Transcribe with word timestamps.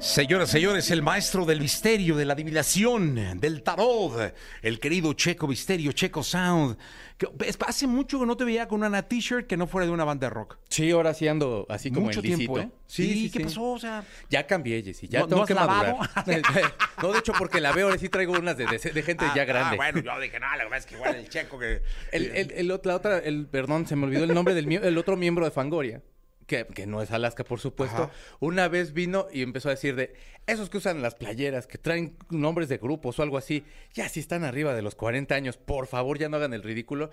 Señoras, 0.00 0.48
señores, 0.48 0.90
el 0.90 1.02
maestro 1.02 1.44
del 1.44 1.60
misterio, 1.60 2.16
de 2.16 2.24
la 2.24 2.32
adivinación, 2.32 3.38
del 3.38 3.62
tarot, 3.62 4.34
el 4.62 4.80
querido 4.80 5.12
Checo 5.12 5.46
Misterio, 5.46 5.92
Checo 5.92 6.22
Sound. 6.22 6.78
Que, 7.18 7.28
es- 7.44 7.58
hace 7.66 7.86
mucho 7.86 8.18
que 8.18 8.24
no 8.24 8.34
te 8.34 8.44
veía 8.44 8.66
con 8.66 8.82
una 8.82 9.02
t-shirt 9.02 9.46
que 9.46 9.58
no 9.58 9.66
fuera 9.66 9.84
de 9.86 9.92
una 9.92 10.04
banda 10.04 10.26
de 10.28 10.30
rock. 10.34 10.56
Sí, 10.70 10.90
ahora 10.90 11.12
sí 11.12 11.28
ando 11.28 11.66
así 11.68 11.90
como 11.90 12.06
mucho 12.06 12.20
en 12.20 12.34
tiempo. 12.34 12.58
¿eh? 12.60 12.70
Sí, 12.86 13.30
¿qué 13.30 13.40
pasó? 13.40 13.72
O 13.72 13.78
sea, 13.78 14.02
Ya 14.30 14.46
cambié, 14.46 14.82
Jessy. 14.82 15.06
Ya 15.06 15.20
¿No- 15.20 15.26
tengo 15.28 15.36
no 15.36 15.42
has 15.42 15.48
que 15.48 15.54
madurar. 15.54 15.96
no, 17.02 17.12
de 17.12 17.18
hecho, 17.18 17.34
porque 17.38 17.60
la 17.60 17.72
veo 17.72 17.88
ahora 17.88 17.98
sí 17.98 18.08
traigo 18.08 18.32
unas 18.32 18.56
de, 18.56 18.64
de- 18.66 18.78
de 18.92 19.02
gente 19.02 19.26
ya 19.36 19.44
grande. 19.44 19.74
Ah, 19.74 19.92
bueno, 19.92 20.00
yo 20.00 20.18
dije, 20.20 20.40
no, 20.40 20.46
la 20.56 20.64
verdad 20.64 20.78
es 20.78 20.86
que 20.86 20.94
igual 20.94 21.14
el 21.16 21.28
Checo 21.28 21.58
que... 21.58 21.82
El, 22.10 22.24
el, 22.34 22.50
el 22.52 22.70
ot- 22.70 22.86
la 22.86 22.96
otra, 22.96 23.18
el, 23.18 23.46
perdón, 23.46 23.86
se 23.86 23.96
me 23.96 24.06
olvidó 24.06 24.24
el 24.24 24.32
nombre 24.32 24.54
del 24.54 24.72
el 24.72 24.96
otro 24.96 25.18
miembro 25.18 25.44
de 25.44 25.50
Fangoria. 25.50 26.00
Que, 26.50 26.66
que 26.66 26.84
no 26.84 27.00
es 27.00 27.12
Alaska, 27.12 27.44
por 27.44 27.60
supuesto. 27.60 28.02
Ajá. 28.02 28.12
Una 28.40 28.66
vez 28.66 28.92
vino 28.92 29.28
y 29.32 29.42
empezó 29.42 29.68
a 29.68 29.70
decir 29.70 29.94
de 29.94 30.14
esos 30.48 30.68
que 30.68 30.78
usan 30.78 31.00
las 31.00 31.14
playeras, 31.14 31.68
que 31.68 31.78
traen 31.78 32.16
nombres 32.28 32.68
de 32.68 32.78
grupos 32.78 33.20
o 33.20 33.22
algo 33.22 33.38
así, 33.38 33.62
ya 33.94 34.08
si 34.08 34.18
están 34.18 34.42
arriba 34.42 34.74
de 34.74 34.82
los 34.82 34.96
40 34.96 35.32
años, 35.32 35.56
por 35.56 35.86
favor 35.86 36.18
ya 36.18 36.28
no 36.28 36.38
hagan 36.38 36.52
el 36.52 36.64
ridículo. 36.64 37.12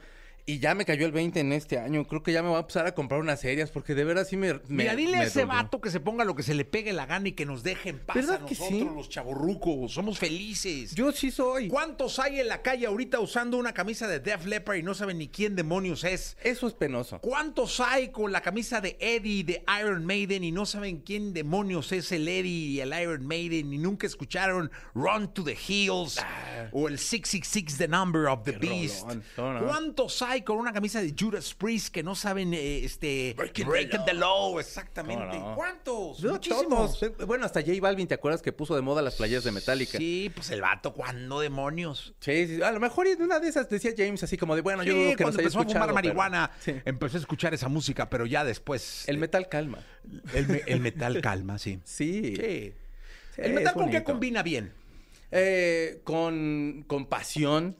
Y 0.49 0.59
ya 0.59 0.73
me 0.75 0.85
cayó 0.85 1.05
el 1.05 1.11
20 1.11 1.41
en 1.41 1.51
este 1.51 1.77
año. 1.77 2.07
Creo 2.07 2.23
que 2.23 2.31
ya 2.31 2.41
me 2.41 2.47
voy 2.47 2.55
a 2.55 2.61
empezar 2.61 2.87
a 2.87 2.95
comprar 2.95 3.19
unas 3.19 3.41
serias 3.41 3.69
porque 3.69 3.93
de 3.93 4.05
verdad 4.05 4.25
sí 4.25 4.37
me. 4.37 4.53
me 4.53 4.61
Mira, 4.69 4.95
dile 4.95 5.17
a 5.17 5.23
ese 5.23 5.41
dolió. 5.41 5.53
vato 5.55 5.81
que 5.81 5.91
se 5.91 5.99
ponga 5.99 6.23
lo 6.23 6.35
que 6.35 6.43
se 6.43 6.53
le 6.53 6.63
pegue 6.63 6.93
la 6.93 7.05
gana 7.05 7.27
y 7.27 7.33
que 7.33 7.45
nos 7.45 7.63
deje 7.63 7.89
en 7.89 7.99
paz 7.99 8.15
¿Verdad 8.15 8.35
a 8.37 8.39
nosotros, 8.39 8.69
sí? 8.69 8.89
los 8.95 9.09
chavorrucos. 9.09 9.91
Somos 9.91 10.17
felices. 10.17 10.95
Yo 10.95 11.11
sí 11.11 11.31
soy. 11.31 11.67
¿Cuántos 11.67 12.17
hay 12.19 12.39
en 12.39 12.47
la 12.47 12.61
calle 12.61 12.85
ahorita 12.87 13.19
usando 13.19 13.57
una 13.57 13.73
camisa 13.73 14.07
de 14.07 14.21
Def 14.21 14.45
Leppard 14.45 14.77
y 14.77 14.83
no 14.83 14.93
saben 14.93 15.17
ni 15.17 15.27
quién 15.27 15.53
demonios 15.57 16.05
es? 16.05 16.37
Eso 16.41 16.65
es 16.67 16.73
penoso. 16.73 17.19
¿Cuántos 17.19 17.81
hay 17.81 18.07
con 18.13 18.31
la 18.31 18.39
camisa 18.39 18.79
de 18.79 18.95
Eddie 19.01 19.43
de 19.43 19.65
Iron 19.81 20.05
Maiden 20.05 20.45
y 20.45 20.53
no 20.53 20.65
saben 20.65 21.01
quién 21.01 21.33
demonios 21.33 21.91
es 21.91 22.09
el 22.13 22.25
Eddie 22.25 22.69
y 22.69 22.79
el 22.79 22.93
Iron 22.97 23.27
Maiden 23.27 23.73
y 23.73 23.77
nunca 23.79 24.07
escucharon 24.07 24.71
Run 24.95 25.33
to 25.33 25.43
the 25.43 25.57
Hills 25.67 26.19
o 26.71 26.87
el 26.87 26.99
666 26.99 27.77
The 27.77 27.89
Number 27.89 28.27
of 28.27 28.45
the 28.45 28.51
Ah. 28.51 28.59
Qué 28.61 28.69
Beast? 28.69 29.09
rolón. 29.35 29.65
¿Cuántos 29.67 30.21
hay 30.21 30.36
con 30.43 30.57
una 30.57 30.73
camisa 30.73 31.01
de 31.01 31.13
Judas 31.17 31.53
Priest 31.53 31.89
que 31.93 32.03
no 32.03 32.15
saben 32.15 32.53
eh, 32.53 32.83
este 32.83 33.33
Breaking, 33.37 34.03
the, 34.05 34.13
Law? 34.13 34.59
Exactamente. 34.59 35.37
No. 35.39 35.55
¿Cuántos? 35.55 36.23
No, 36.23 36.33
Muchísimos. 36.33 36.99
todos. 36.99 37.03
Eh, 37.03 37.25
Bueno, 37.25 37.45
hasta 37.45 37.61
J 37.61 37.73
Balvin, 37.81 38.07
¿te 38.07 38.13
acuerdas 38.15 38.41
que 38.41 38.51
puso 38.53 38.75
de 38.75 38.81
moda 38.81 39.01
las 39.01 39.15
playeras 39.15 39.43
de 39.43 39.51
Metallica? 39.51 39.97
Sí, 39.97 40.31
pues 40.33 40.49
el 40.51 40.61
vato, 40.61 40.93
¿cuándo 40.93 41.39
demonios? 41.39 42.13
Sí, 42.19 42.47
sí, 42.47 42.61
a 42.61 42.71
lo 42.71 42.79
mejor 42.79 43.07
en 43.07 43.21
una 43.21 43.39
de 43.39 43.47
esas 43.49 43.69
decía 43.69 43.91
James 43.97 44.23
así 44.23 44.37
como 44.37 44.55
de, 44.55 44.61
bueno, 44.61 44.83
yo 44.83 44.93
Sí, 44.93 44.99
dudo 45.03 45.15
que 45.15 45.23
cuando 45.23 45.39
empezó 45.39 45.59
a 45.59 45.63
fumar 45.63 45.81
pero- 45.83 45.93
marihuana, 45.93 46.51
Sí. 46.59 46.73
empecé 46.85 47.17
a 47.17 47.19
escuchar 47.19 47.53
esa 47.53 47.67
música, 47.69 48.09
pero 48.09 48.25
ya 48.25 48.43
después... 48.43 49.07
El 49.07 49.17
metal 49.17 49.47
calma. 49.49 49.79
el, 50.33 50.47
me- 50.47 50.63
el 50.67 50.79
metal 50.79 51.21
calma, 51.21 51.57
sí. 51.57 51.79
Sí. 51.83 52.35
Sí. 52.35 52.73
Sí, 53.35 53.41
¿El 53.43 53.53
metal 53.53 53.73
con 53.75 53.89
qué 53.91 54.03
combina 54.03 54.41
bien? 54.43 54.71
Eh, 55.31 56.01
con, 56.03 56.83
con 56.87 57.05
pasión. 57.07 57.75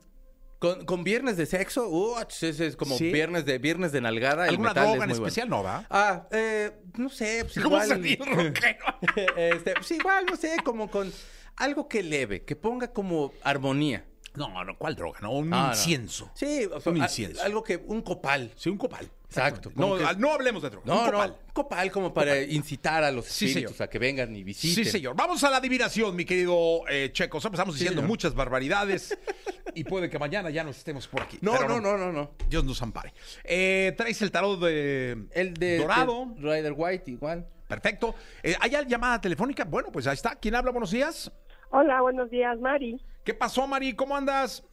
Con, 0.60 0.86
con 0.86 1.04
viernes 1.04 1.38
de 1.38 1.46
sexo, 1.46 1.88
uh, 1.88 2.16
ese 2.42 2.66
es 2.66 2.76
como 2.76 2.98
¿Sí? 2.98 3.12
viernes 3.12 3.46
de 3.46 3.60
viernes 3.60 3.92
de 3.92 4.02
nalgada. 4.02 4.46
¿Alguna 4.46 4.70
metal 4.70 4.84
droga 4.86 4.98
es 4.98 5.02
en 5.04 5.10
muy 5.10 5.18
bueno. 5.20 5.28
especial? 5.28 5.50
No, 5.50 5.62
¿va? 5.64 5.86
Ah, 5.90 6.28
eh, 6.32 6.72
no 6.98 7.10
sé, 7.10 7.44
pues 7.46 7.54
¿Cómo 7.64 7.82
igual. 7.84 7.90
rockero? 8.00 8.86
este, 9.38 9.74
pues 9.74 9.92
igual, 9.92 10.26
no 10.26 10.36
sé, 10.36 10.58
como 10.64 10.90
con 10.90 11.14
algo 11.58 11.88
que 11.88 12.02
leve, 12.02 12.44
que 12.44 12.56
ponga 12.56 12.92
como 12.92 13.34
armonía. 13.44 14.06
No, 14.34 14.64
no, 14.64 14.78
¿cuál 14.78 14.96
droga? 14.96 15.20
No, 15.22 15.32
un 15.32 15.52
Ah, 15.54 15.68
no. 15.68 15.70
incienso. 15.74 16.30
Sí, 16.36 16.66
o 16.72 16.80
sea, 16.80 16.92
Un 16.92 17.02
a- 17.02 17.06
incienso. 17.06 17.42
algo 17.44 17.64
que, 17.64 17.78
un 17.78 18.02
copal. 18.02 18.52
Sí, 18.56 18.70
un 18.70 18.78
copal. 18.78 19.10
Exacto, 19.28 19.72
No, 19.76 19.98
que- 19.98 20.06
no 20.18 20.32
hablemos 20.32 20.62
de 20.64 20.70
droga. 20.70 20.86
No, 20.86 21.00
un 21.00 21.06
copal. 21.12 21.30
no, 21.48 21.54
copal 21.54 21.92
como 21.92 22.14
para 22.14 22.40
incitar 22.42 23.04
a 23.04 23.12
los 23.12 23.26
Sí, 23.26 23.48
espíritus 23.48 23.82
a 23.82 23.90
que 23.90 23.98
vengan 24.00 24.36
y 24.36 24.44
visiten. 24.44 24.86
Sí, 24.86 24.90
señor. 24.90 25.16
Vamos 25.16 25.44
a 25.44 25.50
la 25.50 25.58
adivinación, 25.58 26.16
mi 26.16 26.24
querido 26.24 26.82
eh, 26.88 27.10
Checo. 27.12 27.40
Estamos 27.40 27.76
diciendo 27.76 27.96
señor. 28.02 28.08
muchas 28.08 28.36
barbaridades 28.36 29.18
y 29.74 29.84
puede 29.84 30.10
que 30.10 30.20
mañana 30.20 30.50
ya 30.50 30.64
no 30.64 30.72
estemos 30.72 31.08
por 31.08 31.22
aquí. 31.22 31.38
No, 31.42 31.54
Pero 31.54 31.68
no, 31.68 31.82
no, 31.82 31.98
no, 31.98 32.12
no. 32.12 32.32
Dios 32.50 32.64
nos 32.64 32.82
ampare. 32.82 33.14
Eh, 33.44 33.94
traes 33.98 34.22
el 34.22 34.32
tarot 34.32 34.60
de, 34.60 35.26
El 35.34 35.54
de 35.54 35.78
dorado. 35.80 36.28
de 36.36 36.42
Rider 36.42 36.74
White 36.76 37.12
igual. 37.12 37.48
Perfecto. 37.68 38.16
Eh, 38.44 38.56
¿Hay 38.60 38.72
llamada 38.88 39.20
telefónica? 39.20 39.66
Bueno, 39.66 39.90
pues 39.92 40.08
ahí 40.08 40.14
está. 40.14 40.36
¿Quién 40.36 40.56
habla? 40.56 40.72
Buenos 40.72 40.92
días. 40.92 41.32
Hola, 41.70 42.02
buenos 42.02 42.30
días, 42.30 42.58
Mari. 42.60 43.00
¿Qué 43.24 43.34
pasó, 43.34 43.68
Mari? 43.68 43.94
¿Cómo 43.94 44.16
andas? 44.16 44.64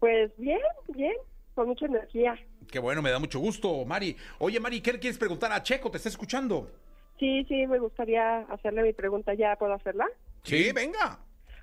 Pues 0.00 0.30
bien, 0.38 0.60
bien, 0.88 1.12
con 1.54 1.68
mucha 1.68 1.86
energía. 1.86 2.38
Qué 2.70 2.78
bueno, 2.78 3.02
me 3.02 3.10
da 3.10 3.18
mucho 3.18 3.38
gusto, 3.38 3.84
Mari. 3.84 4.16
Oye, 4.38 4.60
Mari, 4.60 4.80
¿qué 4.80 4.92
le 4.92 4.98
quieres 4.98 5.18
preguntar 5.18 5.52
a 5.52 5.62
Checo? 5.62 5.90
¿Te 5.90 5.98
está 5.98 6.08
escuchando? 6.08 6.70
Sí, 7.18 7.44
sí, 7.48 7.66
me 7.66 7.78
gustaría 7.78 8.40
hacerle 8.42 8.82
mi 8.82 8.92
pregunta. 8.92 9.34
¿Ya 9.34 9.56
puedo 9.56 9.74
hacerla? 9.74 10.06
Sí, 10.42 10.70
venga. 10.72 11.18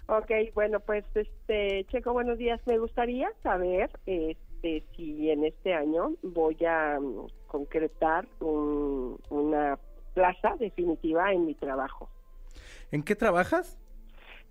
Ok, 0.08 0.30
bueno, 0.54 0.80
pues, 0.82 1.04
este, 1.16 1.86
Checo, 1.86 2.14
buenos 2.14 2.38
días. 2.38 2.62
Me 2.68 2.78
gustaría 2.78 3.32
saber 3.42 3.90
este, 4.06 4.84
si 4.96 5.32
en 5.32 5.46
este 5.46 5.74
año 5.74 6.14
voy 6.22 6.58
a 6.66 7.00
mm, 7.00 7.28
concretar 7.48 8.28
un- 8.40 9.18
una 9.30 9.80
plaza 10.14 10.56
definitiva 10.60 11.34
en 11.34 11.46
mi 11.48 11.56
trabajo. 11.56 12.10
¿En 12.92 13.02
qué 13.04 13.16
trabajas? 13.16 13.78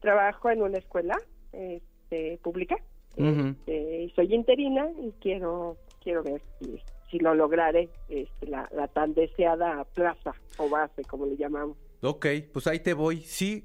Trabajo 0.00 0.50
en 0.50 0.62
una 0.62 0.78
escuela 0.78 1.16
este, 1.53 2.38
pública. 2.43 2.76
Este, 3.16 4.12
soy 4.16 4.34
interina 4.34 4.91
y 5.00 5.12
quiero 5.20 5.76
quiero 6.03 6.25
ver 6.25 6.43
si, 6.59 6.82
si 7.10 7.19
lo 7.20 7.32
lograré 7.34 7.88
este, 8.09 8.47
la, 8.48 8.69
la 8.75 8.88
tan 8.88 9.14
deseada 9.14 9.84
plaza 9.94 10.32
o 10.59 10.69
base 10.69 11.03
como 11.04 11.25
le 11.26 11.37
llamamos 11.37 11.78
Ok, 12.03 12.26
pues 12.53 12.66
ahí 12.66 12.81
te 12.81 12.93
voy. 12.93 13.20
Sí, 13.20 13.64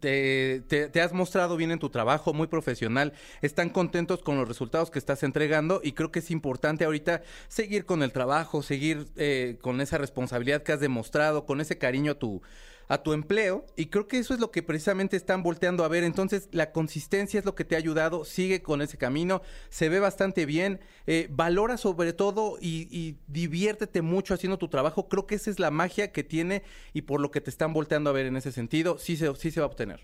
te, 0.00 0.62
te- 0.68 0.88
te 0.88 1.00
has 1.00 1.12
mostrado 1.12 1.56
bien 1.56 1.70
en 1.70 1.78
tu 1.78 1.90
trabajo, 1.90 2.32
muy 2.32 2.46
profesional. 2.46 3.12
Están 3.40 3.70
contentos 3.70 4.22
con 4.22 4.36
los 4.36 4.48
resultados 4.48 4.90
que 4.90 4.98
estás 4.98 5.22
entregando 5.22 5.80
y 5.82 5.92
creo 5.92 6.10
que 6.12 6.20
es 6.20 6.30
importante 6.30 6.84
ahorita 6.84 7.22
seguir 7.48 7.84
con 7.84 8.02
el 8.02 8.12
trabajo, 8.12 8.62
seguir 8.62 9.06
eh, 9.16 9.58
con 9.60 9.80
esa 9.80 9.98
responsabilidad 9.98 10.62
que 10.62 10.72
has 10.72 10.80
demostrado, 10.80 11.46
con 11.46 11.60
ese 11.60 11.78
cariño 11.78 12.12
a 12.12 12.18
tu 12.18 12.42
a 12.92 13.02
tu 13.02 13.14
empleo 13.14 13.64
y 13.74 13.86
creo 13.86 14.06
que 14.06 14.18
eso 14.18 14.34
es 14.34 14.40
lo 14.40 14.50
que 14.50 14.62
precisamente 14.62 15.16
están 15.16 15.42
volteando 15.42 15.82
a 15.82 15.88
ver. 15.88 16.04
Entonces, 16.04 16.50
la 16.52 16.72
consistencia 16.72 17.38
es 17.38 17.46
lo 17.46 17.54
que 17.54 17.64
te 17.64 17.74
ha 17.74 17.78
ayudado, 17.78 18.26
sigue 18.26 18.60
con 18.60 18.82
ese 18.82 18.98
camino, 18.98 19.40
se 19.70 19.88
ve 19.88 19.98
bastante 19.98 20.44
bien, 20.44 20.78
eh, 21.06 21.26
valora 21.30 21.78
sobre 21.78 22.12
todo 22.12 22.58
y, 22.60 22.88
y 22.90 23.16
diviértete 23.28 24.02
mucho 24.02 24.34
haciendo 24.34 24.58
tu 24.58 24.68
trabajo. 24.68 25.08
Creo 25.08 25.26
que 25.26 25.36
esa 25.36 25.50
es 25.50 25.58
la 25.58 25.70
magia 25.70 26.12
que 26.12 26.22
tiene 26.22 26.64
y 26.92 27.02
por 27.02 27.22
lo 27.22 27.30
que 27.30 27.40
te 27.40 27.48
están 27.48 27.72
volteando 27.72 28.10
a 28.10 28.12
ver 28.12 28.26
en 28.26 28.36
ese 28.36 28.52
sentido, 28.52 28.98
sí 28.98 29.16
se, 29.16 29.34
sí 29.36 29.50
se 29.50 29.60
va 29.60 29.64
a 29.64 29.70
obtener. 29.70 30.00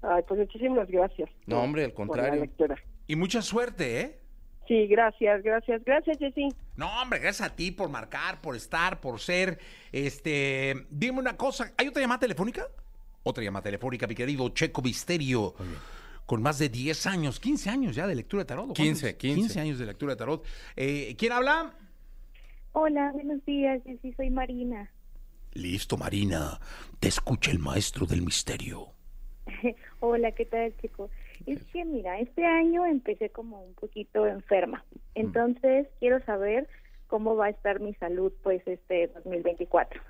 Ay, 0.00 0.22
pues 0.26 0.40
muchísimas 0.40 0.88
gracias 0.88 1.28
No, 1.44 1.60
hombre, 1.62 1.84
al 1.84 1.90
por 1.90 2.06
contrario. 2.06 2.50
Y 3.06 3.16
mucha 3.16 3.42
suerte, 3.42 4.00
¿eh? 4.00 4.19
Sí 4.70 4.86
gracias 4.86 5.42
gracias 5.42 5.82
gracias 5.84 6.16
Jessy 6.18 6.48
No, 6.76 7.02
hombre, 7.02 7.18
gracias 7.18 7.50
a 7.50 7.56
ti 7.56 7.72
por 7.72 7.90
marcar, 7.90 8.40
por 8.40 8.54
estar, 8.54 9.00
por 9.00 9.18
ser. 9.18 9.58
Este, 9.90 10.86
dime 10.88 11.18
una 11.18 11.36
cosa, 11.36 11.72
¿hay 11.76 11.88
otra 11.88 12.00
llamada 12.00 12.20
telefónica? 12.20 12.68
Otra 13.24 13.42
llamada 13.42 13.64
telefónica, 13.64 14.06
mi 14.06 14.14
querido 14.14 14.48
Checo 14.50 14.80
Misterio. 14.80 15.54
Con 16.24 16.40
más 16.40 16.60
de 16.60 16.68
10 16.68 17.06
años, 17.06 17.40
15 17.40 17.68
años 17.68 17.96
ya 17.96 18.06
de 18.06 18.14
lectura 18.14 18.44
de 18.44 18.46
tarot. 18.46 18.70
¿o 18.70 18.72
15, 18.72 19.00
cuántos? 19.00 19.20
15. 19.20 19.40
15 19.40 19.60
años 19.60 19.78
de 19.80 19.86
lectura 19.86 20.12
de 20.14 20.18
tarot. 20.18 20.46
Eh, 20.76 21.16
¿Quién 21.18 21.32
habla? 21.32 21.74
Hola, 22.72 23.10
buenos 23.12 23.44
días, 23.44 23.82
sí 24.00 24.12
soy 24.16 24.30
Marina. 24.30 24.88
Listo, 25.52 25.96
Marina. 25.96 26.60
Te 27.00 27.08
escucha 27.08 27.50
el 27.50 27.58
maestro 27.58 28.06
del 28.06 28.22
misterio. 28.22 28.92
Hola, 30.00 30.30
¿qué 30.30 30.46
tal, 30.46 30.72
chico? 30.80 31.10
Es 31.46 31.64
que 31.72 31.84
mira, 31.84 32.18
este 32.20 32.44
año 32.44 32.84
empecé 32.86 33.30
como 33.30 33.62
un 33.64 33.74
poquito 33.74 34.26
enferma. 34.26 34.84
Entonces, 35.14 35.86
quiero 35.98 36.22
saber 36.24 36.68
cómo 37.06 37.34
va 37.36 37.46
a 37.46 37.50
estar 37.50 37.80
mi 37.80 37.94
salud 37.94 38.32
pues 38.42 38.62
este 38.66 39.08
2024. 39.08 40.00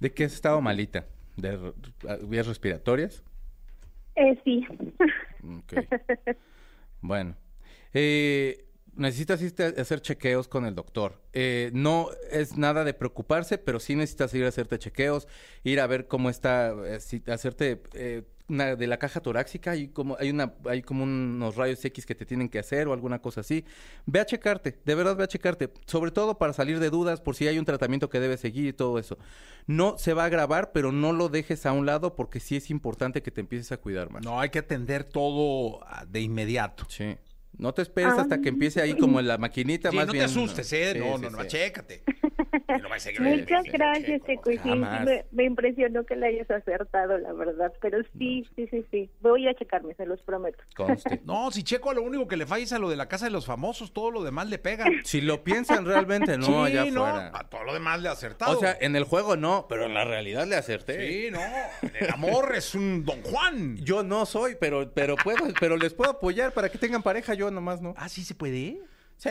¿De 0.00 0.12
qué 0.12 0.24
has 0.24 0.34
estado 0.34 0.60
malita? 0.60 1.06
¿De 1.36 1.48
r- 1.50 1.72
vías 2.26 2.46
respiratorias? 2.46 3.22
Eh, 4.16 4.38
sí. 4.44 4.66
Bueno. 7.00 7.36
Eh, 7.94 8.66
necesitas 8.94 9.42
irte 9.42 9.64
a 9.64 9.68
hacer 9.80 10.00
chequeos 10.00 10.48
con 10.48 10.64
el 10.66 10.74
doctor. 10.74 11.20
Eh, 11.32 11.70
no 11.72 12.08
es 12.30 12.56
nada 12.56 12.84
de 12.84 12.94
preocuparse, 12.94 13.58
pero 13.58 13.80
sí 13.80 13.94
necesitas 13.96 14.32
ir 14.34 14.44
a 14.44 14.48
hacerte 14.48 14.78
chequeos, 14.78 15.28
ir 15.64 15.80
a 15.80 15.86
ver 15.86 16.06
cómo 16.08 16.30
está, 16.30 16.74
eh, 16.86 17.00
si- 17.00 17.22
hacerte... 17.28 17.82
eh, 17.94 18.22
una 18.52 18.76
de 18.76 18.86
la 18.86 18.98
caja 18.98 19.20
torácica, 19.20 19.72
hay 19.72 19.88
como, 19.88 20.16
hay 20.18 20.30
una, 20.30 20.54
hay 20.66 20.82
como 20.82 21.04
unos 21.04 21.56
rayos 21.56 21.84
X 21.84 22.06
que 22.06 22.14
te 22.14 22.26
tienen 22.26 22.48
que 22.48 22.58
hacer 22.58 22.86
o 22.86 22.92
alguna 22.92 23.20
cosa 23.20 23.40
así. 23.40 23.64
Ve 24.06 24.20
a 24.20 24.26
checarte, 24.26 24.78
de 24.84 24.94
verdad 24.94 25.16
ve 25.16 25.24
a 25.24 25.28
checarte, 25.28 25.72
sobre 25.86 26.10
todo 26.10 26.38
para 26.38 26.52
salir 26.52 26.78
de 26.78 26.90
dudas, 26.90 27.20
por 27.20 27.34
si 27.34 27.48
hay 27.48 27.58
un 27.58 27.64
tratamiento 27.64 28.08
que 28.08 28.20
debes 28.20 28.40
seguir 28.40 28.66
y 28.66 28.72
todo 28.72 28.98
eso. 28.98 29.18
No 29.66 29.96
se 29.98 30.14
va 30.14 30.24
a 30.24 30.28
grabar, 30.28 30.72
pero 30.72 30.92
no 30.92 31.12
lo 31.12 31.28
dejes 31.28 31.66
a 31.66 31.72
un 31.72 31.86
lado 31.86 32.14
porque 32.14 32.40
sí 32.40 32.56
es 32.56 32.70
importante 32.70 33.22
que 33.22 33.30
te 33.30 33.40
empieces 33.40 33.72
a 33.72 33.78
cuidar 33.78 34.10
más. 34.10 34.22
No, 34.22 34.40
hay 34.40 34.50
que 34.50 34.58
atender 34.58 35.04
todo 35.04 35.80
ah, 35.86 36.04
de 36.06 36.20
inmediato. 36.20 36.84
Sí. 36.88 37.16
No 37.56 37.74
te 37.74 37.82
esperes 37.82 38.14
hasta 38.14 38.40
que 38.40 38.48
empiece 38.48 38.80
ahí 38.80 38.96
como 38.96 39.20
en 39.20 39.28
la 39.28 39.36
maquinita 39.36 39.90
Sí, 39.90 39.96
más 39.96 40.06
no 40.06 40.12
bien. 40.12 40.24
te 40.24 40.30
asustes, 40.30 40.72
¿eh? 40.72 40.92
Sí, 40.94 40.98
no, 40.98 41.16
sí, 41.16 41.22
no, 41.22 41.30
no, 41.30 41.42
sí. 41.42 41.48
chécate. 41.48 42.02
No 42.52 42.88
Muchas 43.20 43.64
gracias, 43.64 44.22
Checo. 44.26 44.50
Y 44.50 44.58
sí, 44.58 44.70
me, 44.70 45.24
me 45.32 45.44
impresionó 45.44 46.04
que 46.04 46.16
le 46.16 46.26
hayas 46.26 46.50
acertado, 46.50 47.16
la 47.18 47.32
verdad. 47.32 47.72
Pero 47.80 47.98
sí, 48.18 48.46
sí, 48.54 48.66
sí, 48.70 48.84
sí. 48.90 49.10
Voy 49.20 49.48
a 49.48 49.54
checarme, 49.54 49.94
se 49.94 50.06
los 50.06 50.20
prometo. 50.22 50.62
Conste. 50.76 51.20
No, 51.32 51.50
si 51.50 51.62
Checo 51.62 51.90
a 51.90 51.94
lo 51.94 52.02
único 52.02 52.26
que 52.26 52.36
le 52.36 52.46
falla 52.46 52.64
es 52.64 52.72
a 52.72 52.78
lo 52.78 52.90
de 52.90 52.96
la 52.96 53.08
casa 53.08 53.26
de 53.26 53.30
los 53.30 53.46
famosos, 53.46 53.92
todo 53.92 54.10
lo 54.10 54.22
demás 54.22 54.48
le 54.48 54.58
pega. 54.58 54.84
Si 55.04 55.20
lo 55.20 55.42
piensan 55.42 55.84
realmente, 55.84 56.38
no, 56.38 56.46
sí, 56.46 56.52
allá 56.52 56.84
no, 56.90 57.04
afuera. 57.06 57.30
a 57.34 57.48
todo 57.48 57.64
lo 57.64 57.74
demás 57.74 58.00
le 58.00 58.08
ha 58.08 58.12
acertado. 58.12 58.56
O 58.56 58.60
sea, 58.60 58.76
en 58.80 58.96
el 58.96 59.04
juego 59.04 59.36
no, 59.36 59.66
pero 59.68 59.86
en 59.86 59.94
la 59.94 60.04
realidad 60.04 60.46
le 60.46 60.56
acerté. 60.56 61.08
sí, 61.08 61.30
no, 61.30 61.40
el 61.98 62.10
amor 62.10 62.52
es 62.54 62.74
un 62.74 63.04
Don 63.04 63.22
Juan. 63.22 63.76
Yo 63.76 64.02
no 64.02 64.26
soy, 64.26 64.56
pero, 64.58 64.90
pero 64.92 65.16
puedo, 65.16 65.44
pero 65.58 65.76
les 65.76 65.94
puedo 65.94 66.10
apoyar 66.10 66.52
para 66.52 66.68
que 66.68 66.78
tengan 66.78 67.02
pareja, 67.02 67.34
yo 67.34 67.50
nomás 67.50 67.80
no. 67.80 67.94
Ah, 67.96 68.08
sí 68.08 68.24
se 68.24 68.34
puede. 68.34 68.80
Sí, 69.18 69.30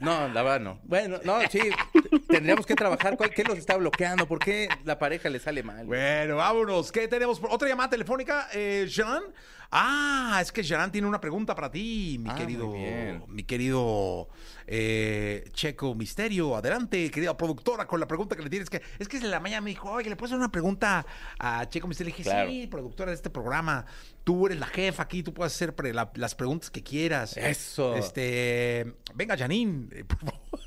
no, 0.00 0.26
la 0.28 0.42
verdad 0.42 0.60
no. 0.60 0.80
Bueno, 0.82 1.18
no, 1.24 1.38
sí, 1.48 1.60
tendríamos 2.28 2.66
que 2.66 2.74
trabajar. 2.74 3.16
¿Cuál, 3.16 3.30
¿Qué 3.30 3.44
los 3.44 3.56
está 3.56 3.76
bloqueando? 3.76 4.26
¿Por 4.26 4.40
qué 4.40 4.68
la 4.84 4.98
pareja 4.98 5.28
le 5.28 5.38
sale 5.38 5.62
mal? 5.62 5.86
Bueno, 5.86 6.36
vámonos. 6.36 6.90
¿Qué 6.90 7.06
tenemos? 7.06 7.38
por- 7.38 7.52
¿Otra 7.52 7.68
llamada 7.68 7.90
telefónica, 7.90 8.48
eh, 8.52 8.86
Jean? 8.88 9.22
Ah, 9.70 10.38
es 10.40 10.50
que 10.50 10.62
Jean 10.62 10.90
tiene 10.90 11.06
una 11.06 11.20
pregunta 11.20 11.54
para 11.54 11.70
ti, 11.70 12.16
mi 12.18 12.30
Ah, 12.30 12.34
querido, 12.34 12.68
muy 12.68 12.78
bien. 12.78 13.22
mi 13.28 13.44
querido 13.44 14.28
eh, 14.66 15.44
Checo 15.52 15.94
Misterio. 15.94 16.56
Adelante, 16.56 17.10
querida 17.10 17.36
productora, 17.36 17.86
con 17.86 18.00
la 18.00 18.06
pregunta 18.08 18.34
que 18.34 18.42
le 18.42 18.50
tienes 18.50 18.70
que. 18.70 18.80
Es 18.98 19.06
que 19.08 19.18
desde 19.18 19.28
la 19.28 19.40
mañana 19.40 19.60
me 19.60 19.70
dijo, 19.70 19.90
oye, 19.90 20.08
¿le 20.08 20.16
puedes 20.16 20.32
hacer 20.32 20.38
una 20.38 20.50
pregunta 20.50 21.04
a 21.38 21.68
Checo 21.68 21.86
Misterio? 21.86 22.10
Le 22.12 22.16
dije, 22.16 22.28
Claro. 22.30 22.50
sí, 22.50 22.66
productora 22.66 23.10
de 23.10 23.16
este 23.16 23.28
programa. 23.30 23.84
Tú 24.28 24.44
eres 24.44 24.58
la 24.58 24.66
jefa 24.66 25.04
aquí, 25.04 25.22
tú 25.22 25.32
puedes 25.32 25.54
hacer 25.54 25.74
pre- 25.74 25.94
la- 25.94 26.10
las 26.16 26.34
preguntas 26.34 26.70
que 26.70 26.82
quieras. 26.82 27.34
Eso. 27.38 27.96
Este, 27.96 28.92
venga, 29.14 29.38
Janine, 29.38 29.88
eh, 29.90 30.04
por 30.04 30.18
favor. 30.18 30.38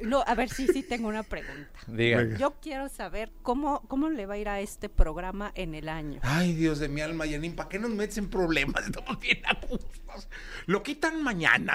No, 0.00 0.24
a 0.26 0.34
ver, 0.34 0.48
sí, 0.48 0.66
sí 0.72 0.82
tengo 0.82 1.08
una 1.08 1.22
pregunta. 1.22 1.68
Diga. 1.86 2.36
Yo 2.38 2.54
quiero 2.62 2.88
saber 2.88 3.30
cómo, 3.42 3.80
cómo 3.88 4.08
le 4.08 4.24
va 4.26 4.34
a 4.34 4.38
ir 4.38 4.48
a 4.48 4.60
este 4.60 4.88
programa 4.88 5.52
en 5.54 5.74
el 5.74 5.88
año. 5.88 6.20
Ay, 6.22 6.52
Dios 6.54 6.78
de 6.78 6.88
mi 6.88 7.00
alma, 7.02 7.24
Janine, 7.26 7.54
¿para 7.54 7.68
qué 7.68 7.78
nos 7.78 7.90
metes 7.90 8.16
en 8.18 8.28
problemas? 8.30 8.84
Estamos 8.86 9.20
bien 9.20 9.40
a 9.46 9.54
gustos. 9.66 10.28
Lo 10.66 10.82
quitan 10.82 11.22
mañana. 11.22 11.74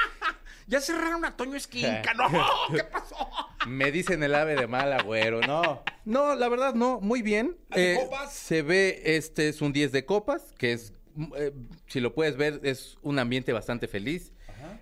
ya 0.66 0.80
cerraron 0.80 1.24
a 1.26 1.36
Toño 1.36 1.56
Esquinca, 1.56 2.12
¿no? 2.14 2.28
¿Qué 2.74 2.84
pasó? 2.84 3.28
Me 3.66 3.90
dicen 3.92 4.22
el 4.22 4.34
ave 4.34 4.56
de 4.56 4.66
mal 4.66 4.92
agüero, 4.94 5.40
no. 5.42 5.82
No, 6.04 6.34
la 6.34 6.48
verdad 6.48 6.74
no, 6.74 7.00
muy 7.00 7.22
bien. 7.22 7.56
¿La 7.70 7.76
de 7.76 7.92
Eh, 7.94 7.98
copas? 8.04 8.32
Se 8.32 8.62
ve, 8.62 9.02
este 9.04 9.48
es 9.48 9.62
un 9.62 9.72
10 9.72 9.92
de 9.92 10.04
copas, 10.04 10.52
que 10.58 10.72
es, 10.72 10.92
mm, 11.14 11.32
eh, 11.36 11.52
si 11.86 12.00
lo 12.00 12.14
puedes 12.14 12.36
ver, 12.36 12.60
es 12.62 12.96
un 13.02 13.18
ambiente 13.18 13.52
bastante 13.52 13.88
feliz. 13.88 14.32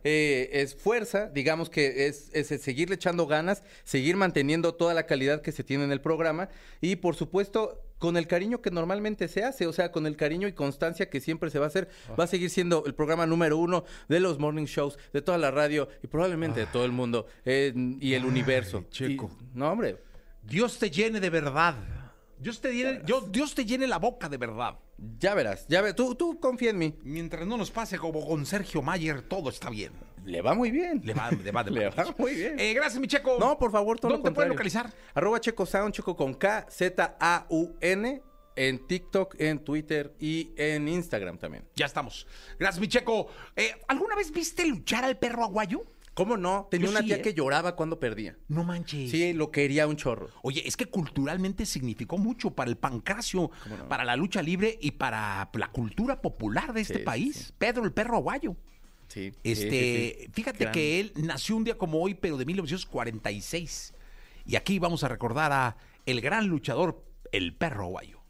Eh, 0.04 0.48
es 0.52 0.74
fuerza, 0.76 1.28
digamos 1.28 1.68
que 1.70 2.06
es, 2.06 2.30
es 2.32 2.48
seguirle 2.62 2.94
echando 2.96 3.26
ganas, 3.26 3.62
seguir 3.84 4.16
manteniendo 4.16 4.74
toda 4.74 4.94
la 4.94 5.06
calidad 5.06 5.42
que 5.42 5.52
se 5.52 5.62
tiene 5.64 5.84
en 5.84 5.92
el 5.92 6.00
programa 6.00 6.48
y 6.80 6.96
por 6.96 7.14
supuesto 7.14 7.80
con 7.98 8.16
el 8.16 8.26
cariño 8.26 8.62
que 8.62 8.70
normalmente 8.70 9.28
se 9.28 9.44
hace, 9.44 9.66
o 9.66 9.72
sea, 9.72 9.92
con 9.92 10.06
el 10.06 10.16
cariño 10.16 10.48
y 10.48 10.52
constancia 10.52 11.08
que 11.10 11.20
siempre 11.20 11.50
se 11.50 11.58
va 11.60 11.66
a 11.66 11.68
hacer, 11.68 11.88
va 12.18 12.24
a 12.24 12.26
seguir 12.28 12.50
siendo 12.50 12.84
el 12.86 12.94
programa 12.94 13.26
número 13.26 13.56
uno 13.58 13.84
de 14.08 14.18
los 14.20 14.38
morning 14.40 14.64
shows, 14.66 14.98
de 15.12 15.22
toda 15.22 15.38
la 15.38 15.50
radio 15.52 15.88
y 16.02 16.06
probablemente 16.08 16.60
de 16.60 16.66
todo 16.66 16.84
el 16.84 16.92
mundo 16.92 17.26
eh, 17.44 17.72
y 18.00 18.14
el 18.14 18.22
Ay, 18.22 18.28
universo. 18.28 18.84
Checo. 18.90 19.30
Y- 19.40 19.58
no, 19.58 19.70
hombre, 19.70 19.96
Dios 20.42 20.78
te 20.78 20.90
llene 20.90 21.20
de 21.20 21.30
verdad. 21.30 21.76
Dios 22.38 22.60
te 22.60 22.74
llene, 22.74 23.02
Dios 23.30 23.54
te 23.54 23.64
llene 23.64 23.86
la 23.86 23.98
boca 23.98 24.28
de 24.28 24.36
verdad. 24.36 24.74
ya 25.18 25.34
verás, 25.34 25.64
ya 25.68 25.80
verás, 25.80 25.94
tú, 25.94 26.16
tú 26.16 26.40
confía 26.40 26.70
en 26.70 26.78
mí. 26.78 26.98
Mientras 27.04 27.46
no 27.46 27.56
nos 27.56 27.70
pase 27.70 27.98
como 27.98 28.26
con 28.26 28.44
Sergio 28.44 28.82
Mayer, 28.82 29.22
todo 29.22 29.48
está 29.48 29.70
bien. 29.70 29.92
Le 30.24 30.42
va 30.42 30.54
muy 30.54 30.70
bien. 30.70 31.00
Le 31.04 31.14
va, 31.14 31.30
le 31.30 31.50
va 31.52 31.64
de 31.64 31.70
Le 31.72 31.88
va 31.88 32.14
muy 32.18 32.34
bien. 32.34 32.58
Eh, 32.58 32.74
gracias, 32.74 33.00
mi 33.00 33.06
Checo. 33.06 33.38
No, 33.38 33.58
por 33.58 33.70
favor, 33.70 33.98
todo 33.98 34.12
¿Dónde 34.12 34.24
lo 34.24 34.30
te 34.30 34.34
pueden 34.34 34.50
localizar? 34.50 34.92
Arroba 35.14 35.40
Checo 35.40 35.66
Sound, 35.66 35.94
Checo 35.94 36.16
con 36.16 36.34
K, 36.34 36.66
Z-A-U-N, 36.68 38.22
en 38.54 38.86
TikTok, 38.86 39.36
en 39.40 39.58
Twitter 39.60 40.14
y 40.18 40.52
en 40.56 40.88
Instagram 40.88 41.38
también. 41.38 41.64
Ya 41.74 41.86
estamos. 41.86 42.26
Gracias, 42.58 42.80
mi 42.80 42.88
Checo. 42.88 43.28
Eh, 43.56 43.74
¿Alguna 43.88 44.14
vez 44.16 44.30
viste 44.32 44.66
luchar 44.66 45.04
al 45.04 45.18
perro 45.18 45.44
aguayo? 45.44 45.84
¿Cómo 46.14 46.36
no? 46.36 46.68
Tenía 46.70 46.86
Yo 46.86 46.90
una 46.90 47.00
sí, 47.00 47.06
tía 47.06 47.16
¿eh? 47.16 47.22
que 47.22 47.32
lloraba 47.32 47.74
cuando 47.74 47.98
perdía. 47.98 48.36
No 48.48 48.64
manches. 48.64 49.10
Sí, 49.10 49.32
lo 49.32 49.50
quería 49.50 49.86
un 49.86 49.96
chorro. 49.96 50.28
Oye, 50.42 50.62
es 50.68 50.76
que 50.76 50.84
culturalmente 50.86 51.64
significó 51.64 52.18
mucho 52.18 52.50
para 52.50 52.68
el 52.70 52.76
pancracio, 52.76 53.50
para 53.88 54.04
la 54.04 54.14
lucha 54.16 54.42
libre 54.42 54.78
y 54.80 54.90
para 54.92 55.48
la 55.54 55.68
cultura 55.72 56.20
popular 56.20 56.74
de 56.74 56.82
este 56.82 56.98
Sí, 56.98 57.04
país. 57.04 57.36
sí. 57.46 57.52
Pedro 57.56 57.84
el 57.84 57.92
perro 57.92 58.16
aguayo. 58.16 58.56
Sí. 59.08 59.32
Este, 59.42 60.28
fíjate 60.32 60.64
Gran- 60.64 60.72
que 60.74 61.00
él 61.00 61.12
nació 61.16 61.56
un 61.56 61.64
día 61.64 61.78
como 61.78 62.00
hoy, 62.02 62.14
pero 62.14 62.36
de 62.36 62.44
1946. 62.46 63.94
Y 64.44 64.56
aquí 64.56 64.78
vamos 64.78 65.04
a 65.04 65.08
recordar 65.08 65.52
a 65.52 65.76
el 66.06 66.20
gran 66.20 66.46
luchador, 66.46 67.04
el 67.30 67.54
perro 67.54 67.84
aguayo. 67.84 68.20